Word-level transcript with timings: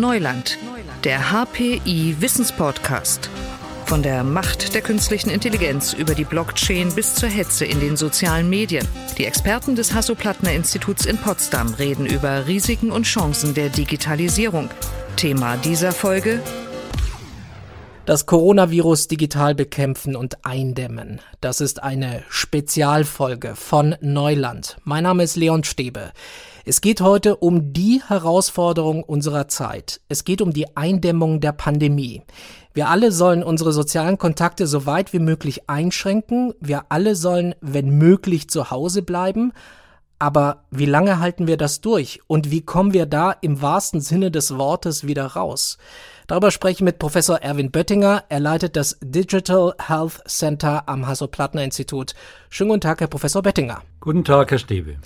Neuland, 0.00 0.56
der 1.04 1.30
HPI 1.30 2.16
Wissenspodcast. 2.20 3.28
Von 3.84 4.02
der 4.02 4.24
Macht 4.24 4.74
der 4.74 4.80
künstlichen 4.80 5.28
Intelligenz 5.28 5.92
über 5.92 6.14
die 6.14 6.24
Blockchain 6.24 6.94
bis 6.94 7.14
zur 7.14 7.28
Hetze 7.28 7.66
in 7.66 7.80
den 7.80 7.98
sozialen 7.98 8.48
Medien. 8.48 8.88
Die 9.18 9.26
Experten 9.26 9.76
des 9.76 9.92
Hasso-Plattner-Instituts 9.92 11.04
in 11.04 11.18
Potsdam 11.18 11.74
reden 11.74 12.06
über 12.06 12.46
Risiken 12.46 12.90
und 12.90 13.02
Chancen 13.02 13.52
der 13.52 13.68
Digitalisierung. 13.68 14.70
Thema 15.16 15.58
dieser 15.58 15.92
Folge 15.92 16.40
das 18.06 18.26
Coronavirus 18.26 19.06
digital 19.06 19.54
bekämpfen 19.54 20.16
und 20.16 20.44
eindämmen. 20.44 21.20
Das 21.40 21.60
ist 21.60 21.82
eine 21.82 22.24
Spezialfolge 22.28 23.54
von 23.54 23.94
Neuland. 24.00 24.78
Mein 24.82 25.04
Name 25.04 25.22
ist 25.22 25.36
Leon 25.36 25.62
Stäbe. 25.62 26.10
Es 26.64 26.82
geht 26.82 27.00
heute 27.00 27.36
um 27.36 27.72
die 27.72 28.02
Herausforderung 28.06 29.02
unserer 29.02 29.48
Zeit. 29.48 30.00
Es 30.08 30.24
geht 30.24 30.42
um 30.42 30.52
die 30.52 30.76
Eindämmung 30.76 31.40
der 31.40 31.52
Pandemie. 31.52 32.22
Wir 32.74 32.88
alle 32.88 33.12
sollen 33.12 33.42
unsere 33.42 33.72
sozialen 33.72 34.18
Kontakte 34.18 34.66
so 34.66 34.84
weit 34.84 35.12
wie 35.12 35.20
möglich 35.20 35.68
einschränken. 35.70 36.52
Wir 36.60 36.84
alle 36.90 37.16
sollen, 37.16 37.54
wenn 37.60 37.90
möglich, 37.96 38.50
zu 38.50 38.70
Hause 38.70 39.02
bleiben. 39.02 39.52
Aber 40.18 40.64
wie 40.70 40.84
lange 40.84 41.18
halten 41.18 41.46
wir 41.46 41.56
das 41.56 41.80
durch? 41.80 42.20
Und 42.26 42.50
wie 42.50 42.60
kommen 42.60 42.92
wir 42.92 43.06
da 43.06 43.32
im 43.32 43.62
wahrsten 43.62 44.02
Sinne 44.02 44.30
des 44.30 44.58
Wortes 44.58 45.06
wieder 45.06 45.24
raus? 45.24 45.78
Darüber 46.26 46.50
spreche 46.50 46.74
ich 46.74 46.80
mit 46.82 46.98
Professor 46.98 47.38
Erwin 47.38 47.70
Böttinger. 47.70 48.24
Er 48.28 48.40
leitet 48.40 48.76
das 48.76 48.98
Digital 49.00 49.72
Health 49.80 50.22
Center 50.28 50.86
am 50.90 51.06
Hasso-Plattner-Institut. 51.06 52.14
Schönen 52.50 52.68
guten 52.68 52.82
Tag, 52.82 53.00
Herr 53.00 53.08
Professor 53.08 53.40
Böttinger. 53.40 53.80
Guten 54.00 54.24
Tag, 54.24 54.50
Herr 54.50 54.58
Stebe. 54.58 54.98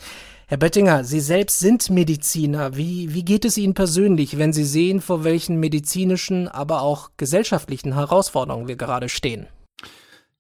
Herr 0.47 0.59
Böttinger, 0.59 1.05
Sie 1.05 1.21
selbst 1.21 1.59
sind 1.59 1.89
Mediziner. 1.89 2.77
Wie, 2.77 3.15
wie 3.15 3.25
geht 3.25 3.47
es 3.47 3.57
Ihnen 3.57 3.73
persönlich, 3.73 4.37
wenn 4.37 4.53
Sie 4.53 4.65
sehen, 4.65 5.01
vor 5.01 5.25
welchen 5.25 5.59
medizinischen, 5.59 6.49
aber 6.49 6.83
auch 6.83 7.11
gesellschaftlichen 7.17 7.95
Herausforderungen 7.95 8.69
wir 8.69 8.77
gerade 8.77 9.09
stehen? 9.09 9.47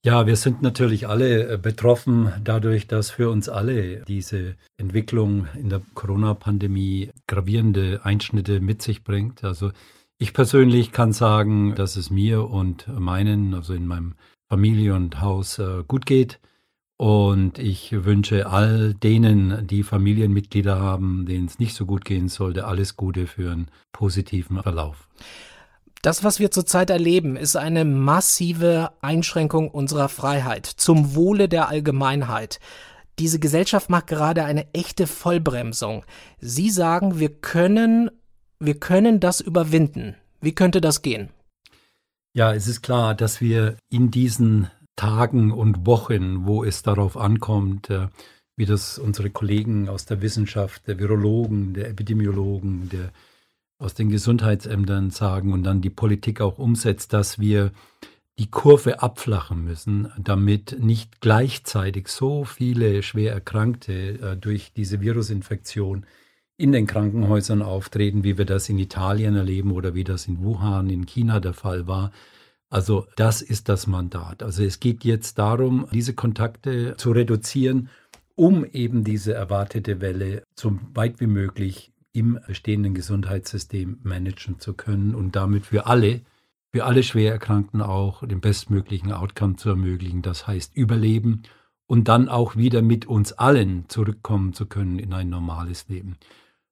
Ja, 0.04 0.26
wir 0.26 0.36
sind 0.36 0.60
natürlich 0.60 1.08
alle 1.08 1.54
äh, 1.54 1.56
betroffen 1.56 2.30
dadurch, 2.44 2.86
dass 2.86 3.10
für 3.10 3.30
uns 3.30 3.48
alle 3.48 4.02
diese 4.02 4.56
Entwicklung 4.76 5.46
in 5.58 5.70
der 5.70 5.80
Corona-Pandemie 5.94 7.08
gravierende 7.26 8.00
Einschnitte 8.04 8.60
mit 8.60 8.82
sich 8.82 9.04
bringt. 9.04 9.42
Also 9.42 9.70
ich 10.18 10.34
persönlich 10.34 10.92
kann 10.92 11.14
sagen, 11.14 11.74
dass 11.74 11.96
es 11.96 12.10
mir 12.10 12.50
und 12.50 12.86
meinen, 12.88 13.54
also 13.54 13.72
in 13.72 13.86
meinem 13.86 14.16
Familie 14.50 14.94
und 14.94 15.22
Haus 15.22 15.58
äh, 15.58 15.82
gut 15.88 16.04
geht. 16.04 16.40
Und 16.96 17.58
ich 17.58 17.92
wünsche 18.04 18.46
all 18.46 18.94
denen, 18.94 19.66
die 19.66 19.82
Familienmitglieder 19.82 20.78
haben, 20.78 21.26
denen 21.26 21.46
es 21.46 21.58
nicht 21.58 21.74
so 21.74 21.86
gut 21.86 22.04
gehen 22.04 22.28
sollte, 22.28 22.66
alles 22.66 22.96
Gute 22.96 23.26
für 23.26 23.50
einen 23.50 23.68
positiven 23.92 24.62
Verlauf. 24.62 25.08
Das, 26.02 26.22
was 26.22 26.38
wir 26.38 26.50
zurzeit 26.50 26.90
erleben, 26.90 27.36
ist 27.36 27.56
eine 27.56 27.84
massive 27.84 28.92
Einschränkung 29.00 29.70
unserer 29.70 30.08
Freiheit 30.08 30.66
zum 30.66 31.14
Wohle 31.14 31.48
der 31.48 31.68
Allgemeinheit. 31.68 32.60
Diese 33.18 33.38
Gesellschaft 33.38 33.90
macht 33.90 34.08
gerade 34.08 34.44
eine 34.44 34.72
echte 34.74 35.06
Vollbremsung. 35.06 36.04
Sie 36.40 36.70
sagen, 36.70 37.18
wir 37.18 37.30
können, 37.30 38.10
wir 38.60 38.78
können 38.78 39.18
das 39.18 39.40
überwinden. 39.40 40.14
Wie 40.40 40.54
könnte 40.54 40.80
das 40.80 41.02
gehen? 41.02 41.30
Ja, 42.34 42.52
es 42.52 42.66
ist 42.66 42.82
klar, 42.82 43.14
dass 43.14 43.40
wir 43.40 43.76
in 43.88 44.10
diesen 44.10 44.68
Tagen 44.96 45.50
und 45.52 45.86
Wochen, 45.86 46.46
wo 46.46 46.64
es 46.64 46.82
darauf 46.82 47.16
ankommt, 47.16 47.90
äh, 47.90 48.08
wie 48.56 48.66
das 48.66 48.98
unsere 48.98 49.30
Kollegen 49.30 49.88
aus 49.88 50.06
der 50.06 50.22
Wissenschaft, 50.22 50.86
der 50.86 50.98
Virologen, 50.98 51.74
der 51.74 51.88
Epidemiologen, 51.88 52.88
der 52.90 53.10
aus 53.78 53.94
den 53.94 54.08
Gesundheitsämtern 54.08 55.10
sagen 55.10 55.52
und 55.52 55.64
dann 55.64 55.80
die 55.80 55.90
Politik 55.90 56.40
auch 56.40 56.58
umsetzt, 56.58 57.12
dass 57.12 57.38
wir 57.38 57.72
die 58.38 58.50
Kurve 58.50 59.00
abflachen 59.02 59.64
müssen, 59.64 60.10
damit 60.18 60.76
nicht 60.80 61.20
gleichzeitig 61.20 62.08
so 62.08 62.44
viele 62.44 63.02
schwer 63.02 63.32
Erkrankte 63.32 63.92
äh, 63.92 64.36
durch 64.36 64.72
diese 64.72 65.00
Virusinfektion 65.00 66.06
in 66.56 66.72
den 66.72 66.86
Krankenhäusern 66.86 67.62
auftreten, 67.62 68.24
wie 68.24 68.38
wir 68.38 68.44
das 68.44 68.68
in 68.68 68.78
Italien 68.78 69.36
erleben 69.36 69.72
oder 69.72 69.94
wie 69.94 70.04
das 70.04 70.26
in 70.26 70.42
Wuhan 70.42 70.88
in 70.88 71.06
China 71.06 71.40
der 71.40 71.52
Fall 71.52 71.86
war. 71.86 72.12
Also 72.74 73.06
das 73.14 73.40
ist 73.40 73.68
das 73.68 73.86
Mandat. 73.86 74.42
Also 74.42 74.64
es 74.64 74.80
geht 74.80 75.04
jetzt 75.04 75.38
darum, 75.38 75.86
diese 75.92 76.12
Kontakte 76.12 76.96
zu 76.96 77.12
reduzieren, 77.12 77.88
um 78.34 78.64
eben 78.64 79.04
diese 79.04 79.32
erwartete 79.32 80.00
Welle 80.00 80.42
so 80.56 80.76
weit 80.92 81.20
wie 81.20 81.28
möglich 81.28 81.92
im 82.12 82.40
bestehenden 82.48 82.92
Gesundheitssystem 82.92 84.00
managen 84.02 84.58
zu 84.58 84.74
können 84.74 85.14
und 85.14 85.36
damit 85.36 85.66
für 85.66 85.86
alle, 85.86 86.22
für 86.72 86.84
alle 86.84 87.04
Schwererkrankten 87.04 87.80
auch 87.80 88.26
den 88.26 88.40
bestmöglichen 88.40 89.12
Outcome 89.12 89.54
zu 89.54 89.68
ermöglichen. 89.68 90.22
Das 90.22 90.48
heißt 90.48 90.74
Überleben 90.74 91.42
und 91.86 92.08
dann 92.08 92.28
auch 92.28 92.56
wieder 92.56 92.82
mit 92.82 93.06
uns 93.06 93.32
allen 93.34 93.88
zurückkommen 93.88 94.52
zu 94.52 94.66
können 94.66 94.98
in 94.98 95.12
ein 95.12 95.28
normales 95.28 95.88
Leben. 95.88 96.16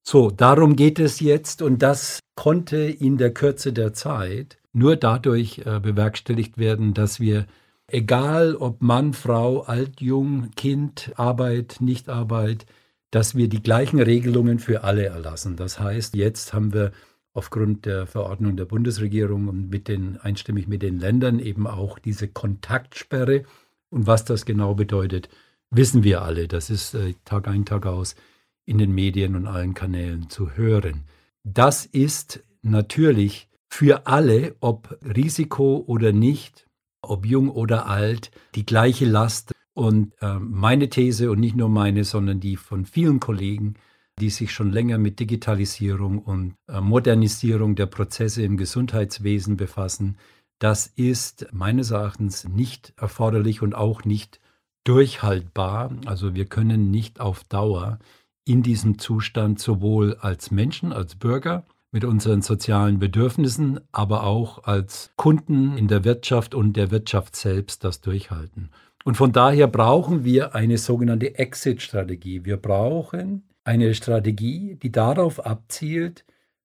So, 0.04 0.30
darum 0.30 0.74
geht 0.74 0.98
es 0.98 1.20
jetzt 1.20 1.62
und 1.62 1.80
das 1.80 2.20
konnte 2.34 2.76
in 2.76 3.18
der 3.18 3.32
Kürze 3.32 3.72
der 3.72 3.92
Zeit 3.92 4.58
nur 4.72 4.96
dadurch 4.96 5.62
äh, 5.64 5.80
bewerkstelligt 5.80 6.58
werden, 6.58 6.92
dass 6.94 7.20
wir, 7.20 7.46
egal 7.86 8.56
ob 8.56 8.82
Mann, 8.82 9.12
Frau, 9.12 9.60
alt, 9.60 10.00
jung, 10.00 10.50
Kind, 10.56 11.12
Arbeit, 11.16 11.76
Nichtarbeit, 11.80 12.66
dass 13.10 13.36
wir 13.36 13.48
die 13.48 13.62
gleichen 13.62 14.00
Regelungen 14.00 14.58
für 14.58 14.82
alle 14.82 15.04
erlassen. 15.04 15.56
Das 15.56 15.78
heißt, 15.78 16.16
jetzt 16.16 16.52
haben 16.52 16.72
wir 16.72 16.92
aufgrund 17.34 17.86
der 17.86 18.06
Verordnung 18.06 18.56
der 18.56 18.64
Bundesregierung 18.64 19.48
und 19.48 19.70
mit 19.70 19.88
den, 19.88 20.18
einstimmig 20.18 20.66
mit 20.66 20.82
den 20.82 20.98
Ländern 20.98 21.38
eben 21.38 21.66
auch 21.66 21.98
diese 21.98 22.28
Kontaktsperre. 22.28 23.44
Und 23.90 24.06
was 24.06 24.24
das 24.24 24.46
genau 24.46 24.74
bedeutet, 24.74 25.28
wissen 25.70 26.02
wir 26.02 26.22
alle. 26.22 26.48
Das 26.48 26.70
ist 26.70 26.94
äh, 26.94 27.14
Tag 27.24 27.46
ein, 27.46 27.64
Tag 27.64 27.86
aus 27.86 28.16
in 28.64 28.78
den 28.78 28.92
Medien 28.92 29.34
und 29.36 29.46
allen 29.46 29.74
Kanälen 29.74 30.30
zu 30.30 30.52
hören. 30.52 31.04
Das 31.44 31.86
ist 31.86 32.42
natürlich 32.62 33.48
für 33.68 34.06
alle, 34.06 34.54
ob 34.60 34.98
Risiko 35.02 35.82
oder 35.86 36.12
nicht, 36.12 36.66
ob 37.00 37.26
jung 37.26 37.50
oder 37.50 37.86
alt, 37.86 38.30
die 38.54 38.66
gleiche 38.66 39.06
Last 39.06 39.52
und 39.74 40.12
äh, 40.20 40.38
meine 40.38 40.88
These 40.88 41.30
und 41.30 41.40
nicht 41.40 41.56
nur 41.56 41.68
meine, 41.68 42.04
sondern 42.04 42.40
die 42.40 42.56
von 42.56 42.84
vielen 42.84 43.18
Kollegen, 43.18 43.74
die 44.20 44.30
sich 44.30 44.52
schon 44.52 44.70
länger 44.70 44.98
mit 44.98 45.18
Digitalisierung 45.18 46.18
und 46.18 46.54
äh, 46.68 46.80
Modernisierung 46.80 47.74
der 47.74 47.86
Prozesse 47.86 48.42
im 48.42 48.56
Gesundheitswesen 48.56 49.56
befassen, 49.56 50.18
das 50.58 50.86
ist 50.86 51.48
meines 51.52 51.90
Erachtens 51.90 52.46
nicht 52.46 52.92
erforderlich 52.96 53.62
und 53.62 53.74
auch 53.74 54.04
nicht 54.04 54.38
durchhaltbar. 54.84 55.96
Also 56.06 56.34
wir 56.34 56.46
können 56.46 56.90
nicht 56.90 57.20
auf 57.20 57.42
Dauer 57.44 57.98
in 58.44 58.62
diesem 58.62 58.98
Zustand 58.98 59.58
sowohl 59.58 60.16
als 60.20 60.50
Menschen, 60.50 60.92
als 60.92 61.14
Bürger 61.14 61.64
mit 61.92 62.04
unseren 62.04 62.42
sozialen 62.42 62.98
Bedürfnissen, 62.98 63.80
aber 63.92 64.24
auch 64.24 64.64
als 64.64 65.12
Kunden 65.16 65.76
in 65.76 65.88
der 65.88 66.04
Wirtschaft 66.04 66.54
und 66.54 66.76
der 66.76 66.90
Wirtschaft 66.90 67.36
selbst 67.36 67.84
das 67.84 68.00
durchhalten. 68.00 68.70
Und 69.04 69.16
von 69.16 69.32
daher 69.32 69.66
brauchen 69.66 70.24
wir 70.24 70.54
eine 70.54 70.78
sogenannte 70.78 71.38
Exit-Strategie. 71.38 72.44
Wir 72.44 72.56
brauchen 72.56 73.42
eine 73.64 73.94
Strategie, 73.94 74.76
die 74.82 74.90
darauf 74.90 75.44
abzielt, 75.44 76.24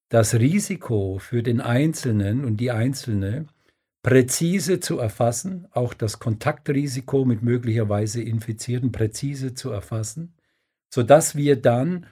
das 0.10 0.36
Risiko 0.36 1.18
für 1.20 1.44
den 1.44 1.60
Einzelnen 1.60 2.46
und 2.46 2.58
die 2.58 2.72
Einzelne 2.72 3.48
präzise 4.04 4.80
zu 4.80 5.00
erfassen, 5.00 5.68
auch 5.72 5.94
das 5.94 6.20
Kontaktrisiko 6.20 7.26
mit 7.26 7.44
möglicherweise 7.44 8.22
Infizierten 8.22 8.94
präzise 8.94 9.54
zu 9.54 9.70
erfassen, 9.70 10.34
sodass 10.90 11.36
wir 11.36 11.56
dann 11.56 12.06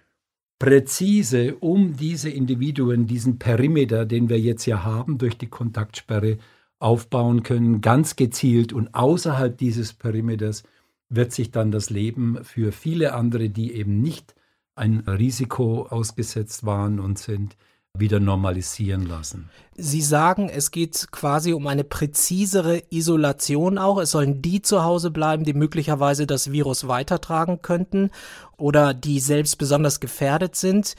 präzise 0.59 1.55
um 1.55 1.97
diese 1.97 2.29
Individuen, 2.29 3.07
diesen 3.07 3.39
Perimeter, 3.39 4.05
den 4.05 4.29
wir 4.29 4.39
jetzt 4.39 4.65
ja 4.65 4.83
haben 4.83 5.17
durch 5.17 5.37
die 5.37 5.47
Kontaktsperre, 5.47 6.37
aufbauen 6.79 7.43
können, 7.43 7.81
ganz 7.81 8.15
gezielt. 8.15 8.73
Und 8.73 8.93
außerhalb 8.93 9.57
dieses 9.57 9.93
Perimeters 9.93 10.63
wird 11.09 11.31
sich 11.31 11.51
dann 11.51 11.71
das 11.71 11.89
Leben 11.89 12.43
für 12.43 12.71
viele 12.71 13.13
andere, 13.13 13.49
die 13.49 13.73
eben 13.73 14.01
nicht 14.01 14.35
ein 14.75 14.99
Risiko 14.99 15.83
ausgesetzt 15.87 16.65
waren 16.65 16.99
und 16.99 17.17
sind, 17.17 17.55
wieder 17.99 18.19
normalisieren 18.19 19.05
lassen. 19.05 19.49
Sie 19.75 20.01
sagen, 20.01 20.49
es 20.49 20.71
geht 20.71 21.07
quasi 21.11 21.53
um 21.53 21.67
eine 21.67 21.83
präzisere 21.83 22.83
Isolation 22.89 23.77
auch. 23.77 23.97
Es 23.99 24.11
sollen 24.11 24.41
die 24.41 24.61
zu 24.61 24.83
Hause 24.83 25.11
bleiben, 25.11 25.43
die 25.43 25.53
möglicherweise 25.53 26.27
das 26.27 26.51
Virus 26.51 26.87
weitertragen 26.87 27.61
könnten 27.61 28.11
oder 28.57 28.93
die 28.93 29.19
selbst 29.19 29.57
besonders 29.57 29.99
gefährdet 29.99 30.55
sind 30.55 30.95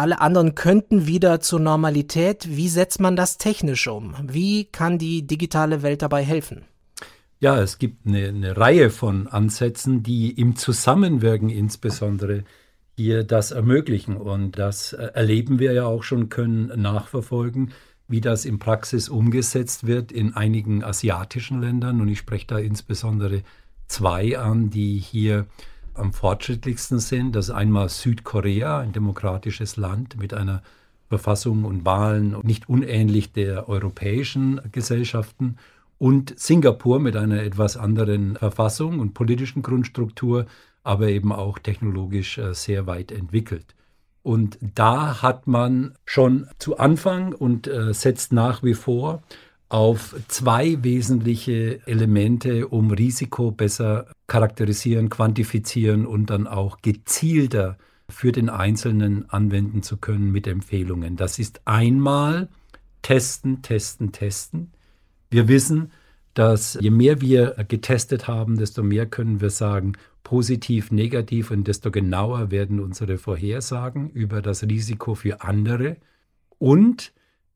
alle 0.00 0.22
anderen 0.22 0.54
könnten 0.54 1.06
wieder 1.06 1.40
zur 1.40 1.60
Normalität. 1.60 2.48
Wie 2.48 2.68
setzt 2.68 3.00
man 3.00 3.16
das 3.16 3.36
technisch 3.36 3.86
um? 3.86 4.14
Wie 4.26 4.64
kann 4.64 4.96
die 4.96 5.26
digitale 5.26 5.82
Welt 5.82 6.00
dabei 6.00 6.24
helfen? 6.24 6.64
Ja, 7.38 7.60
es 7.60 7.78
gibt 7.78 8.06
eine, 8.06 8.28
eine 8.28 8.56
Reihe 8.56 8.88
von 8.88 9.26
Ansätzen, 9.26 10.02
die 10.02 10.30
im 10.30 10.56
Zusammenwirken 10.56 11.50
insbesondere 11.50 12.44
hier 13.00 13.24
das 13.24 13.50
ermöglichen. 13.50 14.16
Und 14.16 14.58
das 14.58 14.92
äh, 14.92 15.10
erleben 15.14 15.58
wir 15.58 15.72
ja 15.72 15.86
auch 15.86 16.02
schon, 16.02 16.28
können 16.28 16.70
nachverfolgen, 16.80 17.72
wie 18.08 18.20
das 18.20 18.44
in 18.44 18.58
Praxis 18.58 19.08
umgesetzt 19.08 19.86
wird 19.86 20.12
in 20.12 20.34
einigen 20.34 20.84
asiatischen 20.84 21.60
Ländern. 21.60 22.00
Und 22.00 22.08
ich 22.08 22.18
spreche 22.18 22.46
da 22.46 22.58
insbesondere 22.58 23.42
zwei 23.86 24.38
an, 24.38 24.70
die 24.70 24.98
hier 24.98 25.46
am 25.94 26.12
fortschrittlichsten 26.12 26.98
sind. 26.98 27.34
Das 27.34 27.48
ist 27.48 27.54
einmal 27.54 27.88
Südkorea, 27.88 28.80
ein 28.80 28.92
demokratisches 28.92 29.76
Land 29.76 30.18
mit 30.18 30.34
einer 30.34 30.62
Verfassung 31.08 31.64
und 31.64 31.84
Wahlen 31.84 32.36
nicht 32.42 32.68
unähnlich 32.68 33.32
der 33.32 33.68
europäischen 33.68 34.60
Gesellschaften 34.70 35.56
und 35.98 36.38
Singapur 36.38 37.00
mit 37.00 37.16
einer 37.16 37.42
etwas 37.42 37.76
anderen 37.76 38.36
Verfassung 38.36 39.00
und 39.00 39.12
politischen 39.12 39.62
Grundstruktur, 39.62 40.46
aber 40.82 41.08
eben 41.08 41.32
auch 41.32 41.58
technologisch 41.58 42.38
äh, 42.38 42.54
sehr 42.54 42.86
weit 42.86 43.12
entwickelt. 43.12 43.74
Und 44.22 44.58
da 44.60 45.22
hat 45.22 45.46
man 45.46 45.94
schon 46.04 46.46
zu 46.58 46.78
Anfang 46.78 47.32
und 47.32 47.66
äh, 47.66 47.94
setzt 47.94 48.32
nach 48.32 48.62
wie 48.62 48.74
vor 48.74 49.22
auf 49.70 50.16
zwei 50.28 50.82
wesentliche 50.82 51.86
Elemente, 51.86 52.68
um 52.68 52.90
Risiko 52.90 53.52
besser 53.52 54.06
charakterisieren, 54.26 55.08
quantifizieren 55.08 56.06
und 56.06 56.28
dann 56.28 56.46
auch 56.46 56.82
gezielter 56.82 57.78
für 58.08 58.32
den 58.32 58.48
Einzelnen 58.48 59.30
anwenden 59.30 59.82
zu 59.82 59.96
können 59.96 60.32
mit 60.32 60.46
Empfehlungen. 60.46 61.16
Das 61.16 61.38
ist 61.38 61.62
einmal 61.64 62.48
testen, 63.02 63.62
testen, 63.62 64.12
testen. 64.12 64.72
Wir 65.30 65.46
wissen, 65.48 65.92
dass 66.34 66.76
je 66.80 66.90
mehr 66.90 67.20
wir 67.20 67.54
getestet 67.68 68.28
haben, 68.28 68.56
desto 68.58 68.82
mehr 68.82 69.06
können 69.06 69.40
wir 69.40 69.50
sagen, 69.50 69.92
positiv, 70.30 70.92
negativ 70.92 71.50
und 71.50 71.66
desto 71.66 71.90
genauer 71.90 72.52
werden 72.52 72.78
unsere 72.78 73.18
Vorhersagen 73.18 74.10
über 74.10 74.42
das 74.42 74.62
Risiko 74.62 75.16
für 75.16 75.42
andere. 75.42 75.96
Und 76.56 77.12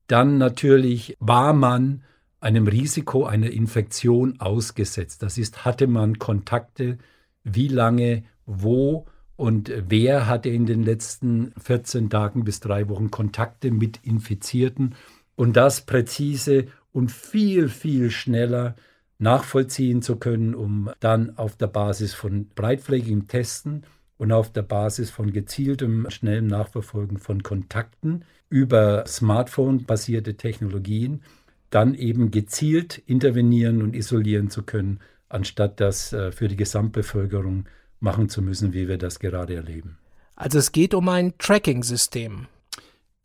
dann 0.08 0.38
natürlich 0.38 1.16
war 1.20 1.52
man 1.52 2.02
einem 2.40 2.66
Risiko 2.66 3.26
einer 3.26 3.50
Infektion 3.50 4.40
ausgesetzt. 4.40 5.22
Das 5.22 5.38
ist, 5.38 5.64
hatte 5.64 5.86
man 5.86 6.18
Kontakte, 6.18 6.98
wie 7.44 7.68
lange, 7.68 8.24
wo 8.44 9.06
und 9.36 9.72
wer 9.86 10.26
hatte 10.26 10.48
in 10.48 10.66
den 10.66 10.82
letzten 10.82 11.52
14 11.62 12.10
Tagen 12.10 12.42
bis 12.42 12.58
drei 12.58 12.88
Wochen 12.88 13.12
Kontakte 13.12 13.70
mit 13.70 14.00
Infizierten 14.02 14.96
und 15.36 15.56
das 15.56 15.82
präzise 15.82 16.66
und 16.90 17.12
viel, 17.12 17.68
viel 17.68 18.10
schneller 18.10 18.74
nachvollziehen 19.18 20.02
zu 20.02 20.16
können, 20.16 20.54
um 20.54 20.90
dann 21.00 21.36
auf 21.36 21.56
der 21.56 21.68
Basis 21.68 22.14
von 22.14 22.48
breitflächigem 22.54 23.28
Testen 23.28 23.84
und 24.16 24.32
auf 24.32 24.52
der 24.52 24.62
Basis 24.62 25.10
von 25.10 25.32
gezieltem, 25.32 26.08
schnellem 26.10 26.46
Nachverfolgen 26.46 27.18
von 27.18 27.42
Kontakten 27.42 28.24
über 28.48 29.04
Smartphone-basierte 29.06 30.36
Technologien 30.36 31.22
dann 31.70 31.94
eben 31.94 32.30
gezielt 32.30 32.98
intervenieren 32.98 33.82
und 33.82 33.96
isolieren 33.96 34.48
zu 34.48 34.62
können, 34.62 35.00
anstatt 35.28 35.80
das 35.80 36.12
äh, 36.12 36.30
für 36.30 36.46
die 36.46 36.56
Gesamtbevölkerung 36.56 37.66
machen 37.98 38.28
zu 38.28 38.42
müssen, 38.42 38.72
wie 38.72 38.86
wir 38.86 38.98
das 38.98 39.18
gerade 39.18 39.56
erleben. 39.56 39.98
Also 40.36 40.58
es 40.58 40.70
geht 40.70 40.94
um 40.94 41.08
ein 41.08 41.36
Tracking-System. 41.38 42.46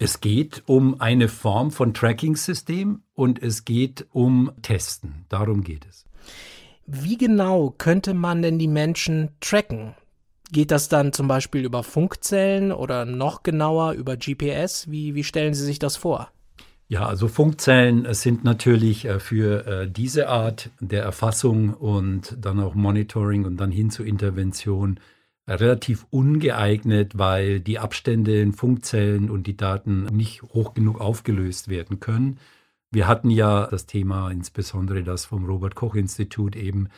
Es 0.02 0.22
geht 0.22 0.64
um 0.66 1.02
eine 1.02 1.28
Form 1.28 1.72
von 1.72 1.94
Tracking-System 1.94 3.02
und 3.16 3.44
es 3.44 3.66
geht 3.66 4.08
um 4.14 4.50
Testen. 4.62 5.26
Darum 5.28 5.62
geht 5.62 5.86
es. 5.90 6.06
Wie 6.88 7.18
genau 7.18 7.76
könnte 7.78 8.14
man 8.14 8.42
denn 8.42 8.58
die 8.60 8.70
Menschen 8.70 9.32
tracken? 9.42 9.96
Geht 10.54 10.72
das 10.72 10.88
dann 10.88 11.12
zum 11.12 11.28
Beispiel 11.28 11.66
über 11.66 11.84
Funkzellen 11.84 12.72
oder 12.72 13.04
noch 13.04 13.44
genauer 13.44 13.92
über 13.92 14.16
GPS? 14.16 14.90
Wie, 14.90 15.16
wie 15.16 15.26
stellen 15.26 15.54
Sie 15.54 15.66
sich 15.66 15.80
das 15.80 15.98
vor? 15.98 16.32
Ja, 16.88 17.06
also 17.06 17.28
Funkzellen 17.28 18.12
sind 18.14 18.46
natürlich 18.46 19.04
äh, 19.04 19.20
für 19.20 19.68
äh, 19.68 19.92
diese 19.92 20.30
Art 20.30 20.70
der 20.80 21.04
Erfassung 21.04 21.74
und 21.74 22.38
dann 22.40 22.62
auch 22.62 22.74
Monitoring 22.74 23.44
und 23.44 23.58
dann 23.58 23.70
hin 23.70 23.92
zur 23.92 24.06
Intervention 24.06 24.98
relativ 25.56 26.06
ungeeignet, 26.10 27.18
weil 27.18 27.60
die 27.60 27.80
Abstände 27.80 28.40
in 28.42 28.54
Funkzellen 28.54 29.30
und 29.30 29.48
die 29.48 29.58
Daten 29.58 30.06
nicht 30.06 30.44
hoch 30.44 30.74
genug 30.74 31.02
aufgelöst 31.02 31.70
werden 31.70 32.00
können. 32.00 32.40
Wir 32.92 33.08
hatten 33.08 33.30
ja 33.30 33.68
das 33.68 33.86
Thema, 33.86 34.32
insbesondere 34.32 35.04
das 35.04 35.26
vom 35.26 35.46
Robert 35.46 35.76
Koch 35.76 35.96
Institut 35.96 36.56
eben, 36.56 36.90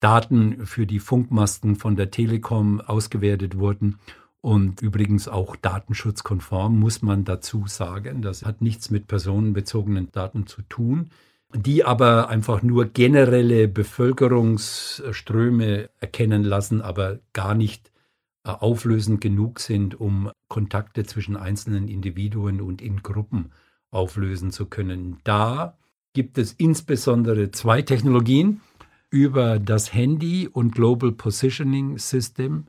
Daten 0.00 0.66
für 0.66 0.86
die 0.86 0.98
Funkmasten 0.98 1.76
von 1.76 1.94
der 1.94 2.10
Telekom 2.10 2.80
ausgewertet 2.80 3.58
wurden 3.58 3.98
und 4.40 4.80
übrigens 4.80 5.28
auch 5.28 5.56
datenschutzkonform, 5.56 6.78
muss 6.78 7.02
man 7.02 7.24
dazu 7.24 7.64
sagen. 7.66 8.22
Das 8.22 8.44
hat 8.44 8.62
nichts 8.62 8.90
mit 8.90 9.06
personenbezogenen 9.06 10.10
Daten 10.10 10.46
zu 10.46 10.62
tun, 10.62 11.10
die 11.54 11.84
aber 11.84 12.28
einfach 12.28 12.62
nur 12.62 12.86
generelle 12.86 13.68
Bevölkerungsströme 13.68 15.90
erkennen 15.98 16.44
lassen, 16.44 16.80
aber 16.80 17.18
gar 17.32 17.54
nicht 17.54 17.90
äh, 18.44 18.50
auflösend 18.50 19.20
genug 19.20 19.60
sind, 19.60 20.00
um 20.00 20.30
Kontakte 20.48 21.04
zwischen 21.04 21.36
einzelnen 21.36 21.88
Individuen 21.88 22.60
und 22.60 22.80
in 22.80 23.02
Gruppen 23.02 23.50
auflösen 23.90 24.50
zu 24.50 24.66
können. 24.66 25.18
Da 25.24 25.76
gibt 26.12 26.38
es 26.38 26.52
insbesondere 26.52 27.50
zwei 27.50 27.82
Technologien 27.82 28.60
über 29.10 29.58
das 29.58 29.92
Handy 29.92 30.48
und 30.48 30.74
Global 30.74 31.12
Positioning 31.12 31.98
System, 31.98 32.66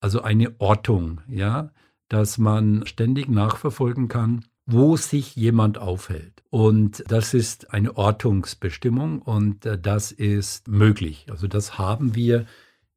also 0.00 0.22
eine 0.22 0.54
Ortung, 0.58 1.20
ja, 1.28 1.70
dass 2.08 2.38
man 2.38 2.84
ständig 2.86 3.28
nachverfolgen 3.28 4.08
kann, 4.08 4.44
wo 4.66 4.96
sich 4.96 5.36
jemand 5.36 5.78
aufhält. 5.78 6.42
Und 6.50 7.04
das 7.08 7.34
ist 7.34 7.72
eine 7.72 7.96
Ortungsbestimmung 7.96 9.20
und 9.20 9.66
äh, 9.66 9.78
das 9.78 10.12
ist 10.12 10.68
möglich. 10.68 11.26
Also 11.30 11.48
das 11.48 11.78
haben 11.78 12.14
wir 12.14 12.46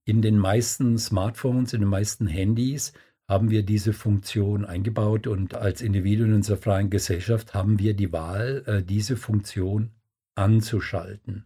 in 0.05 0.21
den 0.21 0.37
meisten 0.37 0.97
Smartphones, 0.97 1.73
in 1.73 1.81
den 1.81 1.89
meisten 1.89 2.27
Handys 2.27 2.93
haben 3.27 3.49
wir 3.49 3.63
diese 3.63 3.91
Funktion 3.91 4.63
eingebaut 4.63 5.27
und 5.27 5.53
als 5.53 5.81
Individuen 5.81 6.29
in 6.29 6.35
unserer 6.35 6.57
freien 6.57 6.89
Gesellschaft 6.89 7.53
haben 7.53 7.77
wir 7.77 7.93
die 7.93 8.13
Wahl, 8.13 8.63
äh, 8.65 8.83
diese 8.83 9.17
Funktion 9.17 9.91
anzuschalten. 10.35 11.45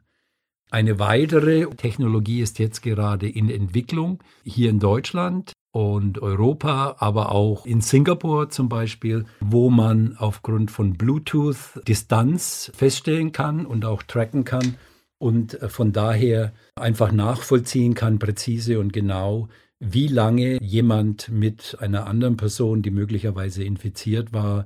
Eine 0.70 1.00
weitere 1.00 1.66
Technologie 1.76 2.42
ist 2.42 2.60
jetzt 2.60 2.82
gerade 2.82 3.28
in 3.28 3.50
Entwicklung 3.50 4.24
hier 4.44 4.70
in 4.70 4.80
Deutschland 4.80 5.54
und 5.72 6.22
Europa, 6.22 6.96
aber 7.00 7.32
auch 7.32 7.66
in 7.66 7.82
Singapur 7.82 8.50
zum 8.50 8.70
Beispiel, 8.70 9.26
wo 9.40 9.70
man 9.70 10.16
aufgrund 10.18 10.72
von 10.72 10.94
Bluetooth 10.94 11.82
Distanz 11.88 12.72
feststellen 12.76 13.32
kann 13.32 13.66
und 13.66 13.86
auch 13.86 14.04
tracken 14.04 14.44
kann, 14.44 14.76
und 15.22 15.62
äh, 15.62 15.70
von 15.70 15.94
daher 15.94 16.52
einfach 16.76 17.12
nachvollziehen 17.12 17.94
kann, 17.94 18.20
präzise 18.20 18.80
und 18.80 18.92
genau, 18.92 19.48
wie 19.80 20.08
lange 20.08 20.62
jemand 20.62 21.30
mit 21.30 21.78
einer 21.80 22.08
anderen 22.08 22.38
Person, 22.38 22.82
die 22.82 22.92
möglicherweise 22.92 23.64
infiziert 23.64 24.34
war, 24.34 24.66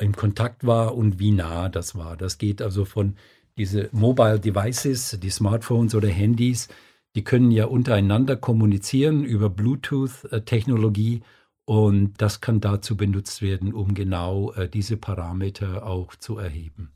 in 0.00 0.12
Kontakt 0.12 0.66
war 0.66 0.96
und 0.96 1.20
wie 1.20 1.30
nah 1.30 1.68
das 1.68 1.94
war. 1.94 2.16
Das 2.16 2.38
geht 2.38 2.60
also 2.60 2.84
von 2.84 3.14
diese 3.56 3.88
Mobile 3.92 4.40
Devices, 4.40 5.18
die 5.22 5.30
Smartphones 5.30 5.94
oder 5.94 6.08
Handys, 6.08 6.68
die 7.14 7.24
können 7.24 7.50
ja 7.50 7.66
untereinander 7.66 8.36
kommunizieren 8.36 9.24
über 9.24 9.50
Bluetooth-Technologie 9.50 11.22
und 11.64 12.14
das 12.18 12.40
kann 12.40 12.60
dazu 12.60 12.96
benutzt 12.96 13.40
werden, 13.40 13.72
um 13.72 13.94
genau 13.94 14.52
äh, 14.52 14.68
diese 14.68 14.96
Parameter 14.96 15.86
auch 15.86 16.14
zu 16.16 16.36
erheben. 16.36 16.92